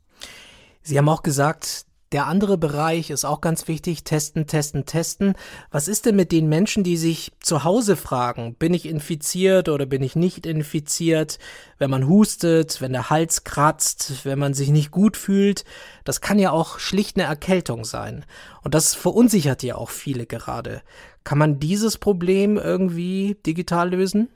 Sie 0.81 0.97
haben 0.97 1.09
auch 1.09 1.23
gesagt, 1.23 1.86
der 2.11 2.27
andere 2.27 2.57
Bereich 2.57 3.09
ist 3.09 3.25
auch 3.25 3.41
ganz 3.41 3.67
wichtig, 3.67 4.03
testen, 4.03 4.47
testen, 4.47 4.85
testen. 4.85 5.33
Was 5.71 5.87
ist 5.87 6.05
denn 6.05 6.15
mit 6.15 6.31
den 6.31 6.47
Menschen, 6.47 6.83
die 6.83 6.95
sich 6.95 7.33
zu 7.41 7.63
Hause 7.63 7.95
fragen, 7.95 8.55
bin 8.55 8.73
ich 8.73 8.87
infiziert 8.87 9.67
oder 9.67 9.85
bin 9.85 10.01
ich 10.01 10.15
nicht 10.15 10.45
infiziert? 10.45 11.37
Wenn 11.77 11.89
man 11.89 12.07
hustet, 12.07 12.81
wenn 12.81 12.93
der 12.93 13.09
Hals 13.09 13.43
kratzt, 13.43 14.23
wenn 14.23 14.39
man 14.39 14.53
sich 14.53 14.69
nicht 14.69 14.91
gut 14.91 15.17
fühlt, 15.17 15.65
das 16.05 16.21
kann 16.21 16.39
ja 16.39 16.51
auch 16.51 16.79
schlicht 16.79 17.17
eine 17.17 17.27
Erkältung 17.27 17.83
sein. 17.83 18.25
Und 18.63 18.73
das 18.73 18.95
verunsichert 18.95 19.61
ja 19.63 19.75
auch 19.75 19.89
viele 19.89 20.25
gerade. 20.25 20.81
Kann 21.25 21.37
man 21.37 21.59
dieses 21.59 21.97
Problem 21.97 22.57
irgendwie 22.57 23.35
digital 23.45 23.89
lösen? 23.91 24.29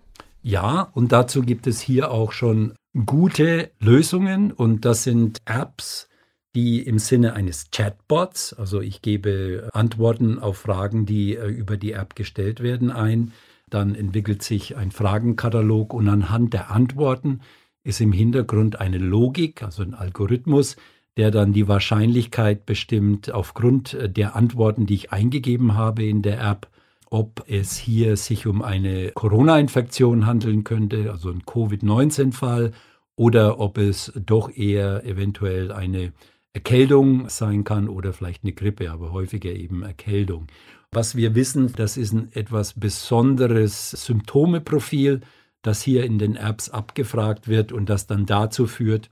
Ja, 0.43 0.89
und 0.93 1.11
dazu 1.11 1.41
gibt 1.41 1.67
es 1.67 1.79
hier 1.79 2.11
auch 2.11 2.31
schon 2.31 2.73
gute 3.05 3.71
Lösungen 3.79 4.51
und 4.51 4.83
das 4.83 5.03
sind 5.03 5.37
Apps, 5.45 6.09
die 6.55 6.81
im 6.81 6.99
Sinne 6.99 7.33
eines 7.33 7.71
Chatbots, 7.71 8.53
also 8.53 8.81
ich 8.81 9.01
gebe 9.01 9.69
Antworten 9.73 10.39
auf 10.39 10.57
Fragen, 10.57 11.05
die 11.05 11.35
äh, 11.35 11.47
über 11.47 11.77
die 11.77 11.93
App 11.93 12.15
gestellt 12.15 12.61
werden, 12.61 12.91
ein. 12.91 13.31
Dann 13.69 13.95
entwickelt 13.95 14.43
sich 14.43 14.75
ein 14.75 14.91
Fragenkatalog 14.91 15.93
und 15.93 16.09
anhand 16.09 16.53
der 16.53 16.71
Antworten 16.71 17.39
ist 17.83 18.01
im 18.01 18.11
Hintergrund 18.11 18.79
eine 18.79 18.97
Logik, 18.97 19.63
also 19.63 19.81
ein 19.81 19.93
Algorithmus, 19.93 20.75
der 21.17 21.31
dann 21.31 21.53
die 21.53 21.67
Wahrscheinlichkeit 21.67 22.65
bestimmt 22.65 23.31
aufgrund 23.31 23.93
äh, 23.93 24.09
der 24.09 24.35
Antworten, 24.35 24.85
die 24.85 24.95
ich 24.95 25.11
eingegeben 25.11 25.75
habe 25.75 26.03
in 26.03 26.21
der 26.21 26.41
App, 26.41 26.67
ob 27.09 27.43
es 27.47 27.77
hier 27.77 28.15
sich 28.17 28.47
um 28.47 28.61
eine 28.61 29.11
Corona-Infektion 29.11 30.25
handeln 30.25 30.63
könnte, 30.63 31.11
also 31.11 31.29
ein 31.29 31.45
Covid-19-Fall, 31.45 32.71
oder 33.15 33.59
ob 33.59 33.77
es 33.77 34.13
doch 34.15 34.49
eher 34.49 35.05
eventuell 35.05 35.71
eine 35.71 36.13
Erkältung 36.53 37.29
sein 37.29 37.63
kann 37.63 37.87
oder 37.87 38.13
vielleicht 38.13 38.43
eine 38.43 38.53
Grippe, 38.53 38.91
aber 38.91 39.11
häufiger 39.11 39.51
eben 39.51 39.83
Erkältung. 39.83 40.47
Was 40.91 41.15
wir 41.15 41.35
wissen, 41.35 41.71
das 41.73 41.95
ist 41.95 42.11
ein 42.11 42.31
etwas 42.33 42.73
besonderes 42.73 43.91
Symptomeprofil, 43.91 45.21
das 45.61 45.81
hier 45.81 46.03
in 46.03 46.19
den 46.19 46.35
Apps 46.35 46.69
abgefragt 46.69 47.47
wird 47.47 47.71
und 47.71 47.89
das 47.89 48.07
dann 48.07 48.25
dazu 48.25 48.67
führt, 48.67 49.09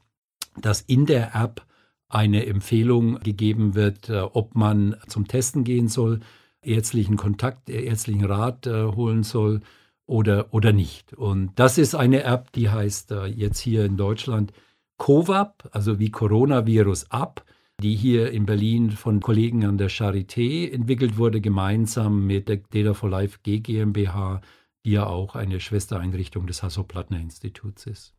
dass 0.58 0.82
in 0.82 1.06
der 1.06 1.36
App 1.36 1.66
eine 2.10 2.46
Empfehlung 2.48 3.20
gegeben 3.20 3.76
wird, 3.76 4.10
äh, 4.10 4.20
ob 4.20 4.56
man 4.56 4.96
zum 5.08 5.28
Testen 5.28 5.64
gehen 5.64 5.88
soll, 5.88 6.20
ärztlichen 6.62 7.18
Kontakt, 7.18 7.70
äh, 7.70 7.84
ärztlichen 7.84 8.26
Rat 8.26 8.68
äh, 8.68 8.84
holen 8.86 9.24
soll 9.24 9.62
oder, 10.06 10.54
oder 10.54 10.74
nicht. 10.74 11.14
Und 11.14 11.52
das 11.56 11.78
ist 11.78 11.96
eine 11.96 12.24
App, 12.24 12.52
die 12.54 12.70
heißt 12.70 13.14
jetzt 13.36 13.60
hier 13.60 13.86
in 13.86 13.96
Deutschland 13.96 14.52
COVAP, 15.00 15.70
also 15.72 15.98
wie 15.98 16.12
Coronavirus 16.12 17.08
App, 17.12 17.44
die 17.82 17.96
hier 17.96 18.32
in 18.32 18.46
Berlin 18.46 18.92
von 18.92 19.22
Kollegen 19.22 19.66
an 19.66 19.80
der 19.80 19.90
Charité 19.90 20.72
entwickelt 20.72 21.18
wurde, 21.18 21.42
gemeinsam 21.42 22.28
mit 22.28 22.48
der 22.48 22.58
Data 22.58 22.94
for 22.94 23.10
Life 23.10 23.40
G 23.42 23.60
GmbH, 23.60 24.42
die 24.86 24.92
ja 24.92 25.08
auch 25.08 25.36
eine 25.36 25.60
Schwestereinrichtung 25.60 26.46
des 26.46 26.62
Hasso-Plattner-Instituts 26.62 27.88
ist. 27.88 28.14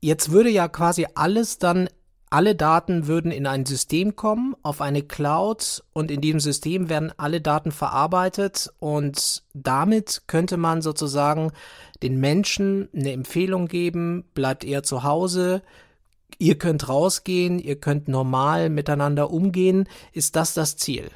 Jetzt 0.00 0.30
würde 0.32 0.50
ja 0.50 0.68
quasi 0.68 1.06
alles 1.14 1.58
dann 1.58 1.88
alle 2.34 2.56
Daten 2.56 3.06
würden 3.06 3.30
in 3.30 3.46
ein 3.46 3.64
System 3.64 4.16
kommen, 4.16 4.56
auf 4.64 4.80
eine 4.80 5.02
Cloud 5.02 5.84
und 5.92 6.10
in 6.10 6.20
diesem 6.20 6.40
System 6.40 6.88
werden 6.88 7.12
alle 7.16 7.40
Daten 7.40 7.70
verarbeitet 7.70 8.72
und 8.80 9.44
damit 9.54 10.22
könnte 10.26 10.56
man 10.56 10.82
sozusagen 10.82 11.52
den 12.02 12.18
Menschen 12.18 12.88
eine 12.92 13.12
Empfehlung 13.12 13.68
geben, 13.68 14.24
bleibt 14.34 14.64
eher 14.64 14.82
zu 14.82 15.04
Hause, 15.04 15.62
ihr 16.38 16.56
könnt 16.56 16.88
rausgehen, 16.88 17.58
ihr 17.58 17.76
könnt 17.76 18.08
normal 18.08 18.70
miteinander 18.70 19.30
umgehen. 19.30 19.88
Ist 20.12 20.36
das 20.36 20.54
das 20.54 20.76
Ziel? 20.76 21.10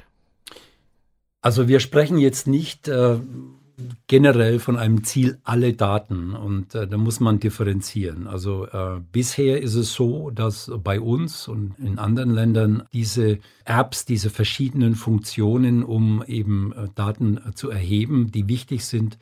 Also 1.41 1.67
wir 1.67 1.79
sprechen 1.79 2.17
jetzt 2.17 2.47
nicht 2.47 2.87
äh, 2.87 3.19
generell 4.07 4.59
von 4.59 4.77
einem 4.77 5.03
Ziel 5.03 5.39
alle 5.43 5.73
Daten 5.73 6.33
und 6.33 6.75
äh, 6.75 6.87
da 6.87 6.97
muss 6.97 7.19
man 7.19 7.39
differenzieren. 7.39 8.27
Also 8.27 8.65
äh, 8.67 8.99
bisher 9.11 9.61
ist 9.61 9.75
es 9.75 9.93
so, 9.93 10.31
dass 10.31 10.71
bei 10.83 10.99
uns 10.99 11.47
und 11.47 11.77
in 11.79 11.99
anderen 11.99 12.31
Ländern 12.31 12.83
diese 12.93 13.39
Apps, 13.65 14.05
diese 14.05 14.29
verschiedenen 14.29 14.95
Funktionen, 14.95 15.83
um 15.83 16.23
eben 16.27 16.73
äh, 16.73 16.87
Daten 16.95 17.37
äh, 17.37 17.53
zu 17.53 17.69
erheben, 17.69 18.31
die 18.31 18.47
wichtig 18.47 18.85
sind, 18.85 19.17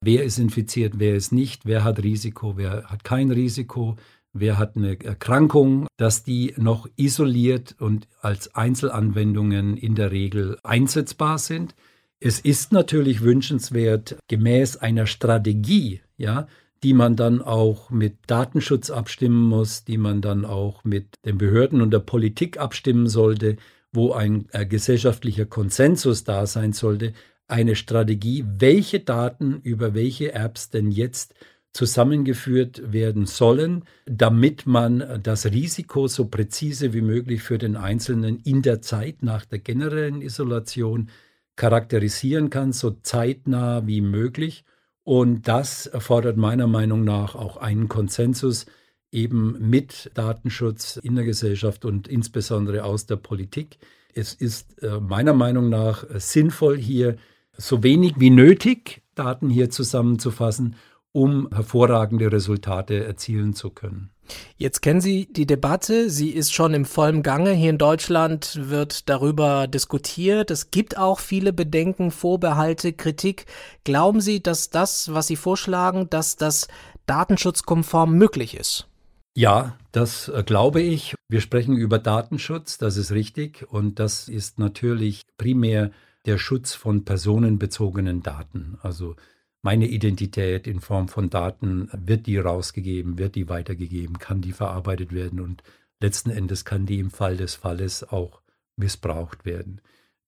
wer 0.00 0.24
ist 0.24 0.38
infiziert, 0.38 0.94
wer 0.98 1.14
ist 1.14 1.32
nicht, 1.32 1.64
wer 1.64 1.84
hat 1.84 2.02
Risiko, 2.02 2.56
wer 2.56 2.84
hat 2.84 3.04
kein 3.04 3.30
Risiko, 3.30 3.96
wer 4.32 4.58
hat 4.58 4.76
eine 4.76 5.02
Erkrankung, 5.02 5.86
dass 5.96 6.24
die 6.24 6.54
noch 6.56 6.88
isoliert 6.96 7.76
und 7.78 8.08
als 8.20 8.54
Einzelanwendungen 8.54 9.76
in 9.76 9.94
der 9.94 10.10
Regel 10.10 10.58
einsetzbar 10.62 11.38
sind. 11.38 11.74
Es 12.20 12.40
ist 12.40 12.72
natürlich 12.72 13.22
wünschenswert, 13.22 14.16
gemäß 14.28 14.76
einer 14.76 15.06
Strategie, 15.06 16.00
ja, 16.16 16.46
die 16.82 16.94
man 16.94 17.16
dann 17.16 17.42
auch 17.42 17.90
mit 17.90 18.18
Datenschutz 18.26 18.90
abstimmen 18.90 19.42
muss, 19.42 19.84
die 19.84 19.98
man 19.98 20.20
dann 20.20 20.44
auch 20.44 20.84
mit 20.84 21.14
den 21.24 21.38
Behörden 21.38 21.80
und 21.80 21.92
der 21.92 22.00
Politik 22.00 22.58
abstimmen 22.58 23.08
sollte, 23.08 23.56
wo 23.92 24.12
ein 24.12 24.46
äh, 24.52 24.66
gesellschaftlicher 24.66 25.46
Konsensus 25.46 26.24
da 26.24 26.46
sein 26.46 26.72
sollte, 26.72 27.12
eine 27.46 27.76
Strategie, 27.76 28.44
welche 28.46 29.00
Daten 29.00 29.60
über 29.62 29.94
welche 29.94 30.32
Apps 30.32 30.70
denn 30.70 30.90
jetzt 30.90 31.34
zusammengeführt 31.72 32.92
werden 32.92 33.26
sollen, 33.26 33.84
damit 34.04 34.66
man 34.66 35.20
das 35.22 35.46
Risiko 35.46 36.06
so 36.06 36.26
präzise 36.26 36.92
wie 36.92 37.00
möglich 37.00 37.42
für 37.42 37.58
den 37.58 37.76
Einzelnen 37.76 38.40
in 38.40 38.62
der 38.62 38.82
Zeit 38.82 39.22
nach 39.22 39.44
der 39.46 39.58
generellen 39.58 40.20
Isolation 40.20 41.08
charakterisieren 41.56 42.50
kann, 42.50 42.72
so 42.72 42.90
zeitnah 43.02 43.86
wie 43.86 44.00
möglich. 44.02 44.64
Und 45.04 45.48
das 45.48 45.86
erfordert 45.86 46.36
meiner 46.36 46.66
Meinung 46.66 47.04
nach 47.04 47.34
auch 47.34 47.56
einen 47.56 47.88
Konsensus 47.88 48.66
eben 49.10 49.56
mit 49.68 50.10
Datenschutz 50.14 50.96
in 51.02 51.16
der 51.16 51.24
Gesellschaft 51.24 51.84
und 51.84 52.08
insbesondere 52.08 52.84
aus 52.84 53.06
der 53.06 53.16
Politik. 53.16 53.78
Es 54.14 54.34
ist 54.34 54.82
äh, 54.82 55.00
meiner 55.00 55.34
Meinung 55.34 55.68
nach 55.68 56.04
sinnvoll, 56.14 56.78
hier 56.78 57.16
so 57.56 57.82
wenig 57.82 58.14
wie 58.18 58.30
nötig 58.30 59.02
Daten 59.14 59.50
hier 59.50 59.70
zusammenzufassen, 59.70 60.76
um 61.12 61.48
hervorragende 61.52 62.32
Resultate 62.32 63.04
erzielen 63.04 63.54
zu 63.54 63.70
können. 63.70 64.10
Jetzt 64.56 64.80
kennen 64.80 65.00
Sie 65.00 65.30
die 65.30 65.46
Debatte, 65.46 66.08
sie 66.08 66.30
ist 66.30 66.54
schon 66.54 66.74
im 66.74 66.84
vollen 66.84 67.22
Gange. 67.22 67.52
Hier 67.52 67.70
in 67.70 67.78
Deutschland 67.78 68.58
wird 68.62 69.08
darüber 69.08 69.66
diskutiert. 69.66 70.50
Es 70.50 70.70
gibt 70.70 70.96
auch 70.96 71.20
viele 71.20 71.52
Bedenken, 71.52 72.10
Vorbehalte, 72.10 72.92
Kritik. 72.92 73.46
Glauben 73.84 74.20
Sie, 74.20 74.42
dass 74.42 74.70
das, 74.70 75.12
was 75.12 75.26
Sie 75.26 75.36
vorschlagen, 75.36 76.08
dass 76.08 76.36
das 76.36 76.68
datenschutzkonform 77.06 78.14
möglich 78.14 78.56
ist? 78.56 78.86
Ja, 79.34 79.76
das 79.92 80.28
äh, 80.28 80.42
glaube 80.44 80.80
ich. 80.80 81.14
Wir 81.28 81.40
sprechen 81.40 81.76
über 81.76 81.98
Datenschutz, 81.98 82.78
das 82.78 82.96
ist 82.96 83.12
richtig. 83.12 83.66
Und 83.70 83.98
das 83.98 84.28
ist 84.28 84.58
natürlich 84.58 85.22
primär 85.36 85.90
der 86.26 86.38
Schutz 86.38 86.74
von 86.74 87.04
personenbezogenen 87.04 88.22
Daten. 88.22 88.78
Also 88.82 89.16
meine 89.62 89.86
Identität 89.86 90.66
in 90.66 90.80
Form 90.80 91.08
von 91.08 91.30
Daten, 91.30 91.88
wird 91.92 92.26
die 92.26 92.36
rausgegeben, 92.38 93.18
wird 93.18 93.36
die 93.36 93.48
weitergegeben, 93.48 94.18
kann 94.18 94.40
die 94.40 94.52
verarbeitet 94.52 95.12
werden 95.12 95.40
und 95.40 95.62
letzten 96.00 96.30
Endes 96.30 96.64
kann 96.64 96.84
die 96.84 96.98
im 96.98 97.10
Fall 97.10 97.36
des 97.36 97.54
Falles 97.54 98.02
auch 98.08 98.42
missbraucht 98.76 99.44
werden. 99.44 99.80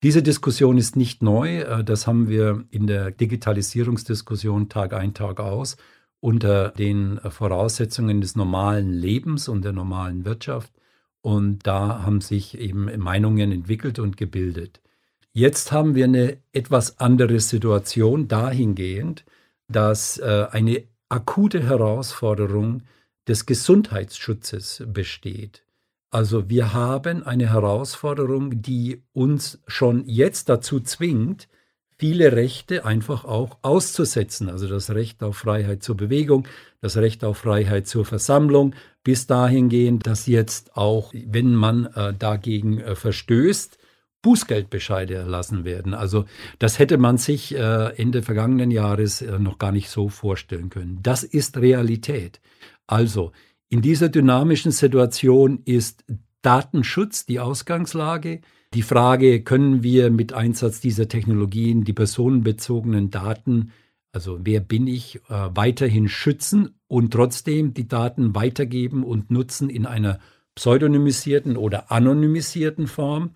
Diese 0.04 0.22
Diskussion 0.22 0.78
ist 0.78 0.96
nicht 0.96 1.22
neu, 1.22 1.60
äh, 1.60 1.82
das 1.82 2.06
haben 2.06 2.28
wir 2.28 2.64
in 2.70 2.86
der 2.86 3.10
Digitalisierungsdiskussion 3.10 4.68
Tag 4.68 4.92
ein, 4.92 5.14
Tag 5.14 5.40
aus 5.40 5.76
unter 6.20 6.70
den 6.70 7.20
Voraussetzungen 7.28 8.22
des 8.22 8.34
normalen 8.34 8.92
Lebens 8.92 9.46
und 9.46 9.62
der 9.62 9.72
normalen 9.72 10.24
Wirtschaft. 10.24 10.72
Und 11.20 11.66
da 11.66 12.02
haben 12.02 12.22
sich 12.22 12.58
eben 12.58 12.90
Meinungen 12.98 13.52
entwickelt 13.52 13.98
und 13.98 14.16
gebildet. 14.16 14.80
Jetzt 15.36 15.72
haben 15.72 15.96
wir 15.96 16.04
eine 16.04 16.38
etwas 16.52 17.00
andere 17.00 17.40
Situation 17.40 18.28
dahingehend, 18.28 19.24
dass 19.66 20.18
äh, 20.18 20.46
eine 20.52 20.84
akute 21.08 21.64
Herausforderung 21.64 22.82
des 23.26 23.44
Gesundheitsschutzes 23.44 24.84
besteht. 24.86 25.64
Also 26.10 26.48
wir 26.48 26.72
haben 26.72 27.24
eine 27.24 27.50
Herausforderung, 27.50 28.62
die 28.62 29.02
uns 29.12 29.60
schon 29.66 30.04
jetzt 30.06 30.48
dazu 30.48 30.78
zwingt, 30.78 31.48
viele 31.98 32.30
Rechte 32.30 32.84
einfach 32.84 33.24
auch 33.24 33.58
auszusetzen. 33.62 34.48
Also 34.48 34.68
das 34.68 34.90
Recht 34.90 35.20
auf 35.24 35.38
Freiheit 35.38 35.82
zur 35.82 35.96
Bewegung, 35.96 36.46
das 36.80 36.96
Recht 36.96 37.24
auf 37.24 37.38
Freiheit 37.38 37.88
zur 37.88 38.04
Versammlung, 38.04 38.76
bis 39.02 39.26
dahingehend, 39.26 40.06
dass 40.06 40.26
jetzt 40.28 40.76
auch, 40.76 41.12
wenn 41.12 41.56
man 41.56 41.86
äh, 41.86 42.14
dagegen 42.14 42.78
äh, 42.78 42.94
verstößt, 42.94 43.78
Bußgeldbescheide 44.24 45.14
erlassen 45.14 45.64
werden. 45.64 45.92
Also 45.92 46.24
das 46.58 46.78
hätte 46.78 46.96
man 46.96 47.18
sich 47.18 47.54
äh, 47.54 47.94
Ende 47.96 48.22
vergangenen 48.22 48.70
Jahres 48.70 49.20
äh, 49.20 49.38
noch 49.38 49.58
gar 49.58 49.70
nicht 49.70 49.90
so 49.90 50.08
vorstellen 50.08 50.70
können. 50.70 50.98
Das 51.02 51.22
ist 51.22 51.58
Realität. 51.58 52.40
Also 52.86 53.32
in 53.68 53.82
dieser 53.82 54.08
dynamischen 54.08 54.72
Situation 54.72 55.60
ist 55.66 56.04
Datenschutz 56.40 57.26
die 57.26 57.38
Ausgangslage. 57.38 58.40
Die 58.72 58.82
Frage, 58.82 59.42
können 59.42 59.82
wir 59.82 60.10
mit 60.10 60.32
Einsatz 60.32 60.80
dieser 60.80 61.06
Technologien 61.06 61.84
die 61.84 61.92
personenbezogenen 61.92 63.10
Daten, 63.10 63.72
also 64.10 64.38
wer 64.42 64.60
bin 64.60 64.86
ich, 64.86 65.16
äh, 65.28 65.50
weiterhin 65.54 66.08
schützen 66.08 66.78
und 66.88 67.12
trotzdem 67.12 67.74
die 67.74 67.88
Daten 67.88 68.34
weitergeben 68.34 69.04
und 69.04 69.30
nutzen 69.30 69.68
in 69.68 69.84
einer 69.84 70.18
pseudonymisierten 70.54 71.58
oder 71.58 71.92
anonymisierten 71.92 72.86
Form? 72.86 73.32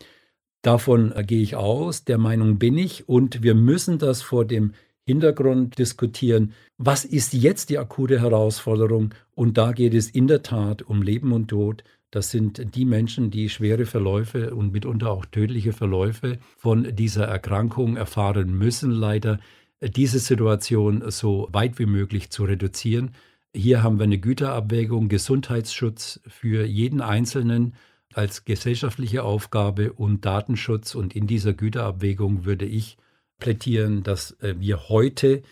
Davon 0.68 1.14
gehe 1.26 1.40
ich 1.40 1.56
aus, 1.56 2.04
der 2.04 2.18
Meinung 2.18 2.58
bin 2.58 2.76
ich. 2.76 3.08
Und 3.08 3.42
wir 3.42 3.54
müssen 3.54 3.98
das 3.98 4.20
vor 4.20 4.44
dem 4.44 4.74
Hintergrund 5.06 5.78
diskutieren, 5.78 6.52
was 6.76 7.06
ist 7.06 7.32
jetzt 7.32 7.70
die 7.70 7.78
akute 7.78 8.20
Herausforderung? 8.20 9.14
Und 9.34 9.56
da 9.56 9.72
geht 9.72 9.94
es 9.94 10.10
in 10.10 10.26
der 10.26 10.42
Tat 10.42 10.82
um 10.82 11.00
Leben 11.00 11.32
und 11.32 11.48
Tod. 11.48 11.84
Das 12.10 12.30
sind 12.30 12.74
die 12.74 12.84
Menschen, 12.84 13.30
die 13.30 13.48
schwere 13.48 13.86
Verläufe 13.86 14.54
und 14.54 14.70
mitunter 14.70 15.10
auch 15.10 15.24
tödliche 15.24 15.72
Verläufe 15.72 16.36
von 16.58 16.94
dieser 16.94 17.24
Erkrankung 17.24 17.96
erfahren 17.96 18.52
müssen, 18.52 18.90
leider 18.90 19.40
diese 19.80 20.18
Situation 20.18 21.02
so 21.10 21.48
weit 21.50 21.78
wie 21.78 21.86
möglich 21.86 22.28
zu 22.28 22.44
reduzieren. 22.44 23.12
Hier 23.54 23.82
haben 23.82 23.98
wir 23.98 24.04
eine 24.04 24.18
Güterabwägung, 24.18 25.08
Gesundheitsschutz 25.08 26.20
für 26.26 26.66
jeden 26.66 27.00
Einzelnen 27.00 27.72
als 28.14 28.44
gesellschaftliche 28.44 29.22
Aufgabe 29.22 29.92
und 29.92 30.24
Datenschutz. 30.24 30.94
Und 30.94 31.14
in 31.14 31.26
dieser 31.26 31.52
Güterabwägung 31.52 32.44
würde 32.44 32.64
ich 32.64 32.96
plädieren, 33.38 34.02
dass 34.02 34.32
äh, 34.40 34.54
wir 34.58 34.88
heute 34.88 35.42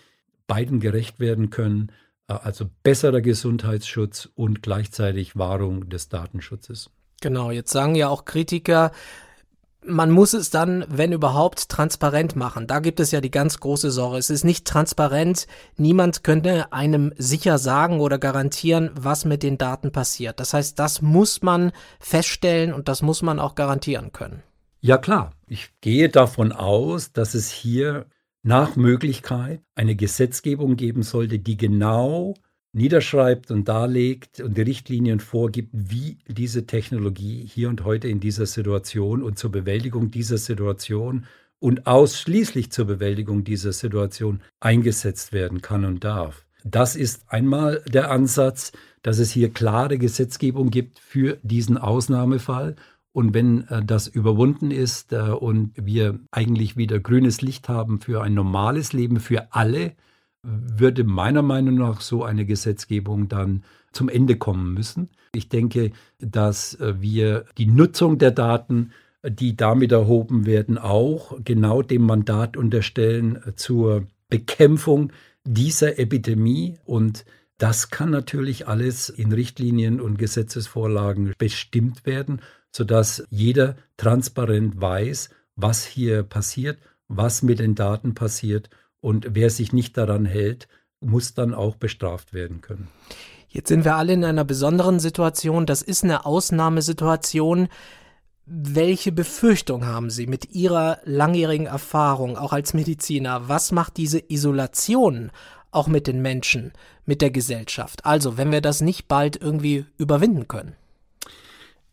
beiden 0.47 0.81
gerecht 0.81 1.21
werden 1.21 1.51
können, 1.51 1.93
äh, 2.29 2.35
also 2.35 2.67
besserer 2.83 3.21
Gesundheitsschutz 3.21 4.29
und 4.35 4.63
gleichzeitig 4.63 5.37
Wahrung 5.37 5.89
des 5.89 6.09
Datenschutzes. 6.09 6.91
Genau, 7.21 7.51
jetzt 7.51 7.73
sagen 7.73 7.95
ja 7.95 8.09
auch 8.09 8.25
Kritiker, 8.25 8.93
man 9.89 10.11
muss 10.11 10.33
es 10.33 10.51
dann, 10.51 10.85
wenn 10.89 11.13
überhaupt, 11.13 11.69
transparent 11.69 12.37
machen. 12.37 12.67
Da 12.67 12.81
gibt 12.81 13.01
es 13.01 13.11
ja 13.11 13.21
die 13.21 13.31
ganz 13.31 13.61
große 13.61 13.91
Sorge. 13.91 14.19
Es 14.19 14.31
ist 14.31 14.45
nicht 14.45 14.67
transparent. 14.67 15.47
Niemand 15.77 16.25
könnte 16.25 16.73
einem 16.73 17.13
sicher 17.17 17.59
sagen 17.59 18.01
oder 18.01 18.19
garantieren, 18.19 18.91
was 18.95 19.25
mit 19.25 19.43
den 19.43 19.59
Daten 19.59 19.93
passiert. 19.93 20.41
Das 20.41 20.55
heißt, 20.55 20.79
das 20.79 21.03
muss 21.03 21.43
man 21.43 21.73
feststellen 22.01 22.73
und 22.73 22.89
das 22.89 23.03
muss 23.03 23.23
man 23.23 23.39
auch 23.39 23.55
garantieren 23.55 24.13
können. 24.13 24.43
Ja 24.81 24.99
klar, 24.99 25.33
ich 25.47 25.71
gehe 25.81 26.09
davon 26.09 26.53
aus, 26.53 27.13
dass 27.13 27.35
es 27.35 27.51
hier 27.51 28.07
nach 28.43 28.77
Möglichkeit 28.77 29.61
eine 29.75 29.97
Gesetzgebung 29.97 30.77
geben 30.77 31.03
sollte, 31.03 31.39
die 31.39 31.57
genau 31.57 32.35
niederschreibt 32.77 33.51
und 33.51 33.69
darlegt 33.69 34.41
und 34.41 34.57
die 34.57 34.63
Richtlinien 34.63 35.19
vorgibt, 35.19 35.71
wie 35.73 36.19
diese 36.29 36.67
Technologie 36.67 37.45
hier 37.47 37.71
und 37.71 37.85
heute 37.85 38.09
in 38.09 38.21
dieser 38.21 38.45
Situation 38.45 39.23
und 39.23 39.39
zur 39.39 39.51
Bewältigung 39.51 40.11
dieser 40.11 40.37
Situation 40.37 41.25
und 41.59 41.87
ausschließlich 41.87 42.71
zur 42.71 42.85
Bewältigung 42.85 43.45
dieser 43.45 43.73
Situation 43.73 44.43
eingesetzt 44.61 45.33
werden 45.33 45.63
kann 45.63 45.87
und 45.87 46.05
darf. 46.05 46.45
Das 46.65 46.97
ist 46.97 47.25
einmal 47.29 47.83
der 47.87 48.11
Ansatz, 48.11 48.73
dass 49.03 49.19
es 49.19 49.31
hier 49.31 49.51
klare 49.51 49.97
Gesetzgebung 49.97 50.71
gibt 50.71 50.99
für 50.99 51.39
diesen 51.43 51.79
Ausnahmefall. 51.79 52.77
Und 53.13 53.33
wenn 53.33 53.67
äh, 53.69 53.83
das 53.85 54.07
überwunden 54.07 54.71
ist 54.71 55.15
äh, 55.15 55.21
und 55.21 55.73
wir 55.77 56.19
eigentlich 56.31 56.77
wieder 56.77 57.01
grünes 57.01 57.41
Licht 57.41 57.71
haben 57.71 58.01
für 58.01 58.23
ein 58.23 58.35
normales 58.35 58.93
Leben 58.93 59.21
für 59.21 59.55
alle, 59.55 59.93
würde 60.47 61.05
meiner 61.05 61.43
Meinung 61.43 61.77
nach 61.77 62.01
so 62.01 62.25
eine 62.25 62.47
Gesetzgebung 62.47 63.29
dann 63.29 63.65
zum 63.93 64.09
Ende 64.09 64.37
kommen 64.37 64.75
müssen. 64.75 65.11
Ich 65.35 65.49
denke, 65.49 65.93
dass 66.19 66.75
äh, 66.75 67.01
wir 67.01 67.45
die 67.59 67.67
Nutzung 67.67 68.19
der 68.19 68.31
Daten, 68.31 68.93
die 69.25 69.57
damit 69.57 69.91
erhoben 69.93 70.47
werden, 70.47 70.79
auch 70.79 71.37
genau 71.45 71.83
dem 71.83 72.03
Mandat 72.03 72.57
unterstellen 72.57 73.41
äh, 73.45 73.55
zur 73.55 74.07
Bekämpfung 74.29 75.13
dieser 75.45 75.99
Epidemie. 75.99 76.79
Und 76.85 77.25
das 77.59 77.91
kann 77.91 78.11
natürlich 78.11 78.69
alles 78.69 79.09
in 79.09 79.33
Richtlinien 79.33 80.01
und 80.01 80.19
Gesetzesvorlagen 80.19 81.33
bestimmt 81.39 82.07
werden, 82.07 82.41
sodass 82.71 83.25
jeder 83.31 83.77
transparent 83.97 84.81
weiß, 84.81 85.31
was 85.57 85.85
hier 85.85 86.23
passiert, 86.23 86.79
was 87.09 87.43
mit 87.43 87.59
den 87.59 87.75
Daten 87.75 88.15
passiert 88.15 88.69
und 89.07 89.29
wer 89.31 89.51
sich 89.51 89.73
nicht 89.73 89.97
daran 89.97 90.25
hält, 90.25 90.67
muss 90.99 91.33
dann 91.33 91.55
auch 91.55 91.77
bestraft 91.77 92.35
werden 92.35 92.61
können. 92.61 92.89
Jetzt 93.49 93.69
sind 93.69 93.85
wir 93.85 93.95
alle 93.95 94.13
in 94.13 94.25
einer 94.25 94.45
besonderen 94.45 94.99
Situation. 94.99 95.65
Das 95.65 95.81
ist 95.81 96.03
eine 96.03 96.27
Ausnahmesituation. 96.27 97.69
Welche 98.47 99.13
Befürchtung 99.13 99.87
haben 99.87 100.11
Sie 100.11 100.27
mit 100.27 100.57
Ihrer 100.57 100.99
langjährigen 101.05 101.67
Erfahrung, 101.67 102.37
auch 102.37 102.53
als 102.53 102.75
Mediziner? 102.75 103.49
Was 103.49 103.71
macht 103.71 103.97
diese 103.97 104.21
Isolation 104.29 105.31
auch 105.71 105.87
mit 105.87 106.09
den 106.09 106.21
Menschen, 106.21 106.73
mit 107.05 107.23
der 107.23 107.31
Gesellschaft? 107.31 108.05
Also, 108.05 108.37
wenn 108.37 108.51
wir 108.51 108.61
das 108.61 108.81
nicht 108.81 109.07
bald 109.07 109.41
irgendwie 109.41 109.87
überwinden 109.99 110.49
können. 110.49 110.75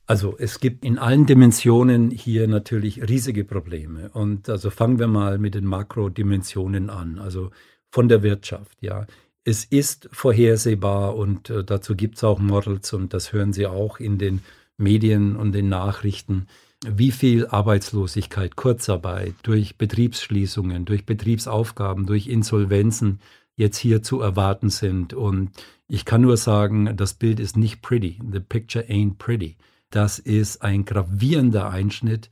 Also 0.06 0.36
es 0.38 0.60
gibt 0.60 0.84
in 0.84 0.98
allen 0.98 1.26
Dimensionen 1.26 2.12
hier 2.12 2.48
natürlich 2.48 3.02
riesige 3.08 3.46
Probleme. 3.46 4.10
Und 4.10 4.50
also 4.50 4.70
fangen 4.70 5.00
wir 5.00 5.08
mal 5.08 5.38
mit 5.38 5.56
den 5.56 5.66
Makrodimensionen 5.66 6.90
an, 6.90 7.20
also 7.20 7.52
von 7.90 8.10
der 8.10 8.24
Wirtschaft, 8.24 8.78
ja. 8.82 9.06
Es 9.46 9.66
ist 9.66 10.10
vorhersehbar 10.12 11.16
und 11.16 11.50
äh, 11.50 11.66
dazu 11.66 11.96
gibt 11.96 12.16
es 12.16 12.24
auch 12.24 12.40
Models 12.40 12.94
und 12.94 13.14
das 13.14 13.34
hören 13.34 13.52
Sie 13.52 13.68
auch 13.68 14.00
in 14.00 14.18
den 14.18 14.42
Medien 14.78 15.36
und 15.36 15.52
den 15.52 15.68
Nachrichten, 15.68 16.48
wie 16.88 17.12
viel 17.12 17.48
Arbeitslosigkeit, 17.48 18.56
Kurzarbeit 18.56 19.36
durch 19.44 19.78
Betriebsschließungen, 19.78 20.86
durch 20.86 21.06
Betriebsaufgaben, 21.06 22.06
durch 22.06 22.28
Insolvenzen 22.28 23.20
jetzt 23.56 23.78
hier 23.78 24.02
zu 24.02 24.22
erwarten 24.22 24.70
sind. 24.70 25.13
Und 25.13 25.52
ich 25.88 26.06
kann 26.06 26.22
nur 26.22 26.38
sagen, 26.38 26.96
das 26.96 27.13
Bild 27.13 27.39
ist 27.39 27.58
nicht 27.58 27.82
pretty. 27.82 28.20
The 28.32 28.39
picture 28.39 28.86
ain't 28.86 29.18
pretty. 29.18 29.58
Das 29.93 30.17
ist 30.17 30.63
ein 30.63 30.86
gravierender 30.86 31.69
Einschnitt 31.69 32.32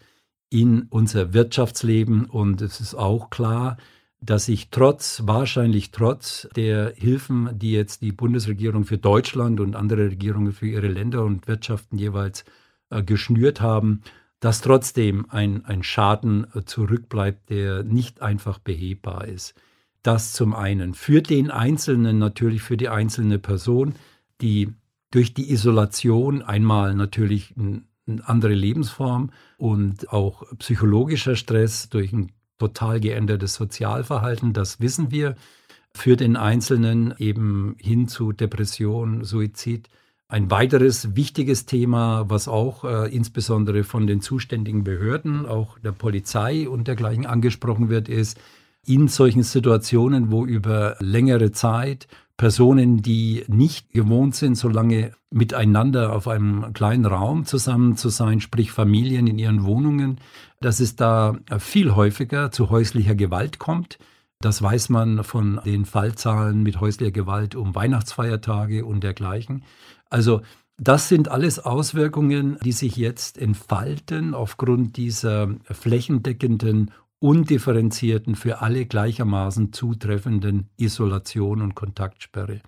in 0.49 0.87
unser 0.89 1.35
Wirtschaftsleben 1.35 2.25
und 2.25 2.59
es 2.59 2.81
ist 2.81 2.95
auch 2.95 3.29
klar, 3.29 3.77
dass 4.19 4.45
sich 4.45 4.71
trotz, 4.71 5.21
wahrscheinlich 5.27 5.91
trotz 5.91 6.49
der 6.55 6.91
Hilfen, 6.95 7.51
die 7.59 7.71
jetzt 7.71 8.01
die 8.01 8.13
Bundesregierung 8.13 8.83
für 8.85 8.97
Deutschland 8.97 9.59
und 9.59 9.75
andere 9.75 10.05
Regierungen 10.05 10.53
für 10.53 10.65
ihre 10.65 10.87
Länder 10.87 11.23
und 11.23 11.47
Wirtschaften 11.47 11.99
jeweils 11.99 12.45
äh, 12.89 13.03
geschnürt 13.03 13.61
haben, 13.61 14.01
dass 14.39 14.61
trotzdem 14.61 15.27
ein, 15.29 15.63
ein 15.63 15.83
Schaden 15.83 16.47
äh, 16.55 16.63
zurückbleibt, 16.65 17.51
der 17.51 17.83
nicht 17.83 18.23
einfach 18.23 18.57
behebbar 18.57 19.27
ist. 19.27 19.53
Das 20.01 20.33
zum 20.33 20.55
einen. 20.55 20.95
Für 20.95 21.21
den 21.21 21.51
Einzelnen 21.51 22.17
natürlich, 22.17 22.63
für 22.63 22.77
die 22.77 22.89
einzelne 22.89 23.37
Person, 23.37 23.93
die 24.41 24.73
durch 25.11 25.33
die 25.33 25.51
Isolation 25.51 26.41
einmal 26.41 26.95
natürlich 26.95 27.53
eine 27.57 27.83
andere 28.23 28.53
Lebensform 28.53 29.29
und 29.57 30.11
auch 30.11 30.43
psychologischer 30.57 31.35
Stress 31.35 31.89
durch 31.89 32.11
ein 32.11 32.31
total 32.57 32.99
geändertes 32.99 33.55
Sozialverhalten, 33.55 34.53
das 34.53 34.79
wissen 34.79 35.11
wir, 35.11 35.35
für 35.93 36.15
den 36.15 36.37
Einzelnen 36.37 37.13
eben 37.17 37.75
hin 37.79 38.07
zu 38.07 38.31
Depression, 38.31 39.23
Suizid. 39.23 39.89
Ein 40.27 40.49
weiteres 40.49 41.15
wichtiges 41.15 41.65
Thema, 41.65 42.29
was 42.29 42.47
auch 42.47 42.85
äh, 42.85 43.13
insbesondere 43.13 43.83
von 43.83 44.07
den 44.07 44.21
zuständigen 44.21 44.85
Behörden, 44.85 45.45
auch 45.45 45.77
der 45.79 45.91
Polizei 45.91 46.69
und 46.69 46.87
dergleichen 46.87 47.25
angesprochen 47.25 47.89
wird, 47.89 48.07
ist, 48.07 48.39
in 48.85 49.09
solchen 49.09 49.43
Situationen, 49.43 50.31
wo 50.31 50.45
über 50.45 50.95
längere 50.99 51.51
Zeit 51.51 52.07
Personen, 52.41 53.03
die 53.03 53.45
nicht 53.49 53.91
gewohnt 53.91 54.33
sind, 54.33 54.55
so 54.55 54.67
lange 54.67 55.11
miteinander 55.29 56.11
auf 56.11 56.27
einem 56.27 56.73
kleinen 56.73 57.05
Raum 57.05 57.45
zusammen 57.45 57.97
zu 57.97 58.09
sein, 58.09 58.41
sprich 58.41 58.71
Familien 58.71 59.27
in 59.27 59.37
ihren 59.37 59.63
Wohnungen, 59.63 60.19
dass 60.59 60.79
es 60.79 60.95
da 60.95 61.37
viel 61.59 61.93
häufiger 61.93 62.49
zu 62.49 62.71
häuslicher 62.71 63.13
Gewalt 63.13 63.59
kommt. 63.59 63.99
Das 64.39 64.59
weiß 64.59 64.89
man 64.89 65.23
von 65.23 65.61
den 65.65 65.85
Fallzahlen 65.85 66.63
mit 66.63 66.79
häuslicher 66.79 67.11
Gewalt 67.11 67.53
um 67.53 67.75
Weihnachtsfeiertage 67.75 68.85
und 68.85 69.03
dergleichen. 69.03 69.63
Also 70.09 70.41
das 70.79 71.09
sind 71.09 71.29
alles 71.29 71.59
Auswirkungen, 71.59 72.57
die 72.65 72.71
sich 72.71 72.95
jetzt 72.95 73.37
entfalten 73.37 74.33
aufgrund 74.33 74.97
dieser 74.97 75.47
flächendeckenden 75.65 76.89
undifferenzierten, 77.21 78.35
für 78.35 78.61
alle 78.61 78.85
gleichermaßen 78.85 79.71
zutreffenden 79.73 80.69
Isolation 80.77 81.61
und 81.61 81.75
Kontaktsperre. 81.75 82.61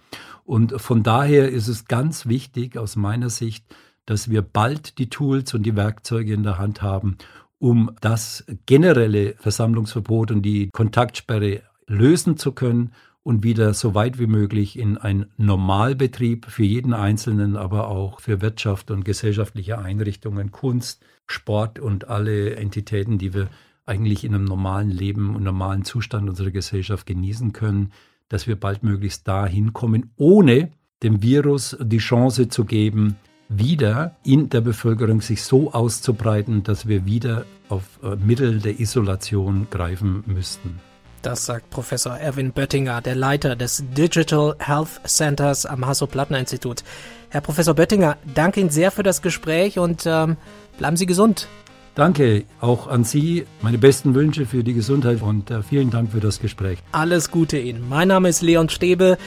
Und 0.45 0.79
von 0.79 1.01
daher 1.01 1.49
ist 1.49 1.67
es 1.67 1.85
ganz 1.85 2.27
wichtig 2.27 2.77
aus 2.77 2.95
meiner 2.95 3.29
Sicht, 3.29 3.65
dass 4.05 4.29
wir 4.29 4.43
bald 4.43 4.99
die 4.99 5.09
Tools 5.09 5.53
und 5.55 5.63
die 5.63 5.75
Werkzeuge 5.75 6.33
in 6.33 6.43
der 6.43 6.59
Hand 6.59 6.83
haben, 6.83 7.17
um 7.57 7.91
das 8.01 8.45
generelle 8.67 9.33
Versammlungsverbot 9.39 10.29
und 10.29 10.43
die 10.43 10.69
Kontaktsperre 10.71 11.63
lösen 11.87 12.37
zu 12.37 12.51
können 12.51 12.91
und 13.23 13.43
wieder 13.43 13.73
so 13.73 13.95
weit 13.95 14.19
wie 14.19 14.27
möglich 14.27 14.77
in 14.77 14.97
einen 14.97 15.31
Normalbetrieb 15.37 16.45
für 16.45 16.63
jeden 16.63 16.93
Einzelnen, 16.93 17.55
aber 17.55 17.87
auch 17.87 18.19
für 18.19 18.41
Wirtschaft 18.41 18.91
und 18.91 19.03
gesellschaftliche 19.03 19.79
Einrichtungen, 19.79 20.51
Kunst, 20.51 21.03
Sport 21.25 21.79
und 21.79 22.09
alle 22.09 22.55
Entitäten, 22.55 23.17
die 23.17 23.33
wir 23.33 23.49
eigentlich 23.85 24.23
in 24.23 24.33
einem 24.33 24.45
normalen 24.45 24.89
Leben 24.89 25.35
und 25.35 25.43
normalen 25.43 25.83
Zustand 25.83 26.29
unserer 26.29 26.51
Gesellschaft 26.51 27.05
genießen 27.05 27.53
können, 27.53 27.91
dass 28.29 28.47
wir 28.47 28.55
baldmöglichst 28.55 29.27
dahin 29.27 29.73
kommen, 29.73 30.11
ohne 30.15 30.71
dem 31.03 31.21
Virus 31.21 31.77
die 31.81 31.97
Chance 31.97 32.47
zu 32.47 32.65
geben, 32.65 33.17
wieder 33.49 34.15
in 34.23 34.49
der 34.49 34.61
Bevölkerung 34.61 35.21
sich 35.21 35.43
so 35.43 35.71
auszubreiten, 35.73 36.63
dass 36.63 36.87
wir 36.87 37.05
wieder 37.05 37.45
auf 37.69 37.83
äh, 38.01 38.15
Mittel 38.15 38.59
der 38.59 38.79
Isolation 38.79 39.67
greifen 39.69 40.23
müssten. 40.25 40.79
Das 41.21 41.45
sagt 41.45 41.69
Professor 41.69 42.17
Erwin 42.17 42.51
Böttinger, 42.51 43.01
der 43.01 43.15
Leiter 43.15 43.55
des 43.55 43.83
Digital 43.95 44.55
Health 44.59 45.01
Centers 45.05 45.65
am 45.65 45.85
Hasso-Plattner-Institut. 45.85 46.83
Herr 47.29 47.41
Professor 47.41 47.73
Böttinger, 47.73 48.17
danke 48.35 48.59
Ihnen 48.59 48.69
sehr 48.69 48.91
für 48.91 49.03
das 49.03 49.21
Gespräch 49.21 49.79
und 49.79 50.03
ähm, 50.05 50.35
bleiben 50.77 50.97
Sie 50.97 51.05
gesund. 51.05 51.47
Danke 51.95 52.45
auch 52.59 52.87
an 52.87 53.03
Sie. 53.03 53.45
Meine 53.61 53.77
besten 53.77 54.15
Wünsche 54.15 54.45
für 54.45 54.63
die 54.63 54.73
Gesundheit 54.73 55.21
und 55.21 55.51
äh, 55.51 55.61
vielen 55.61 55.91
Dank 55.91 56.11
für 56.11 56.19
das 56.19 56.39
Gespräch. 56.39 56.79
Alles 56.91 57.29
Gute 57.29 57.59
Ihnen. 57.59 57.87
Mein 57.87 58.07
Name 58.07 58.29
ist 58.29 58.41
Leon 58.41 58.69
Stäbe. 58.69 59.17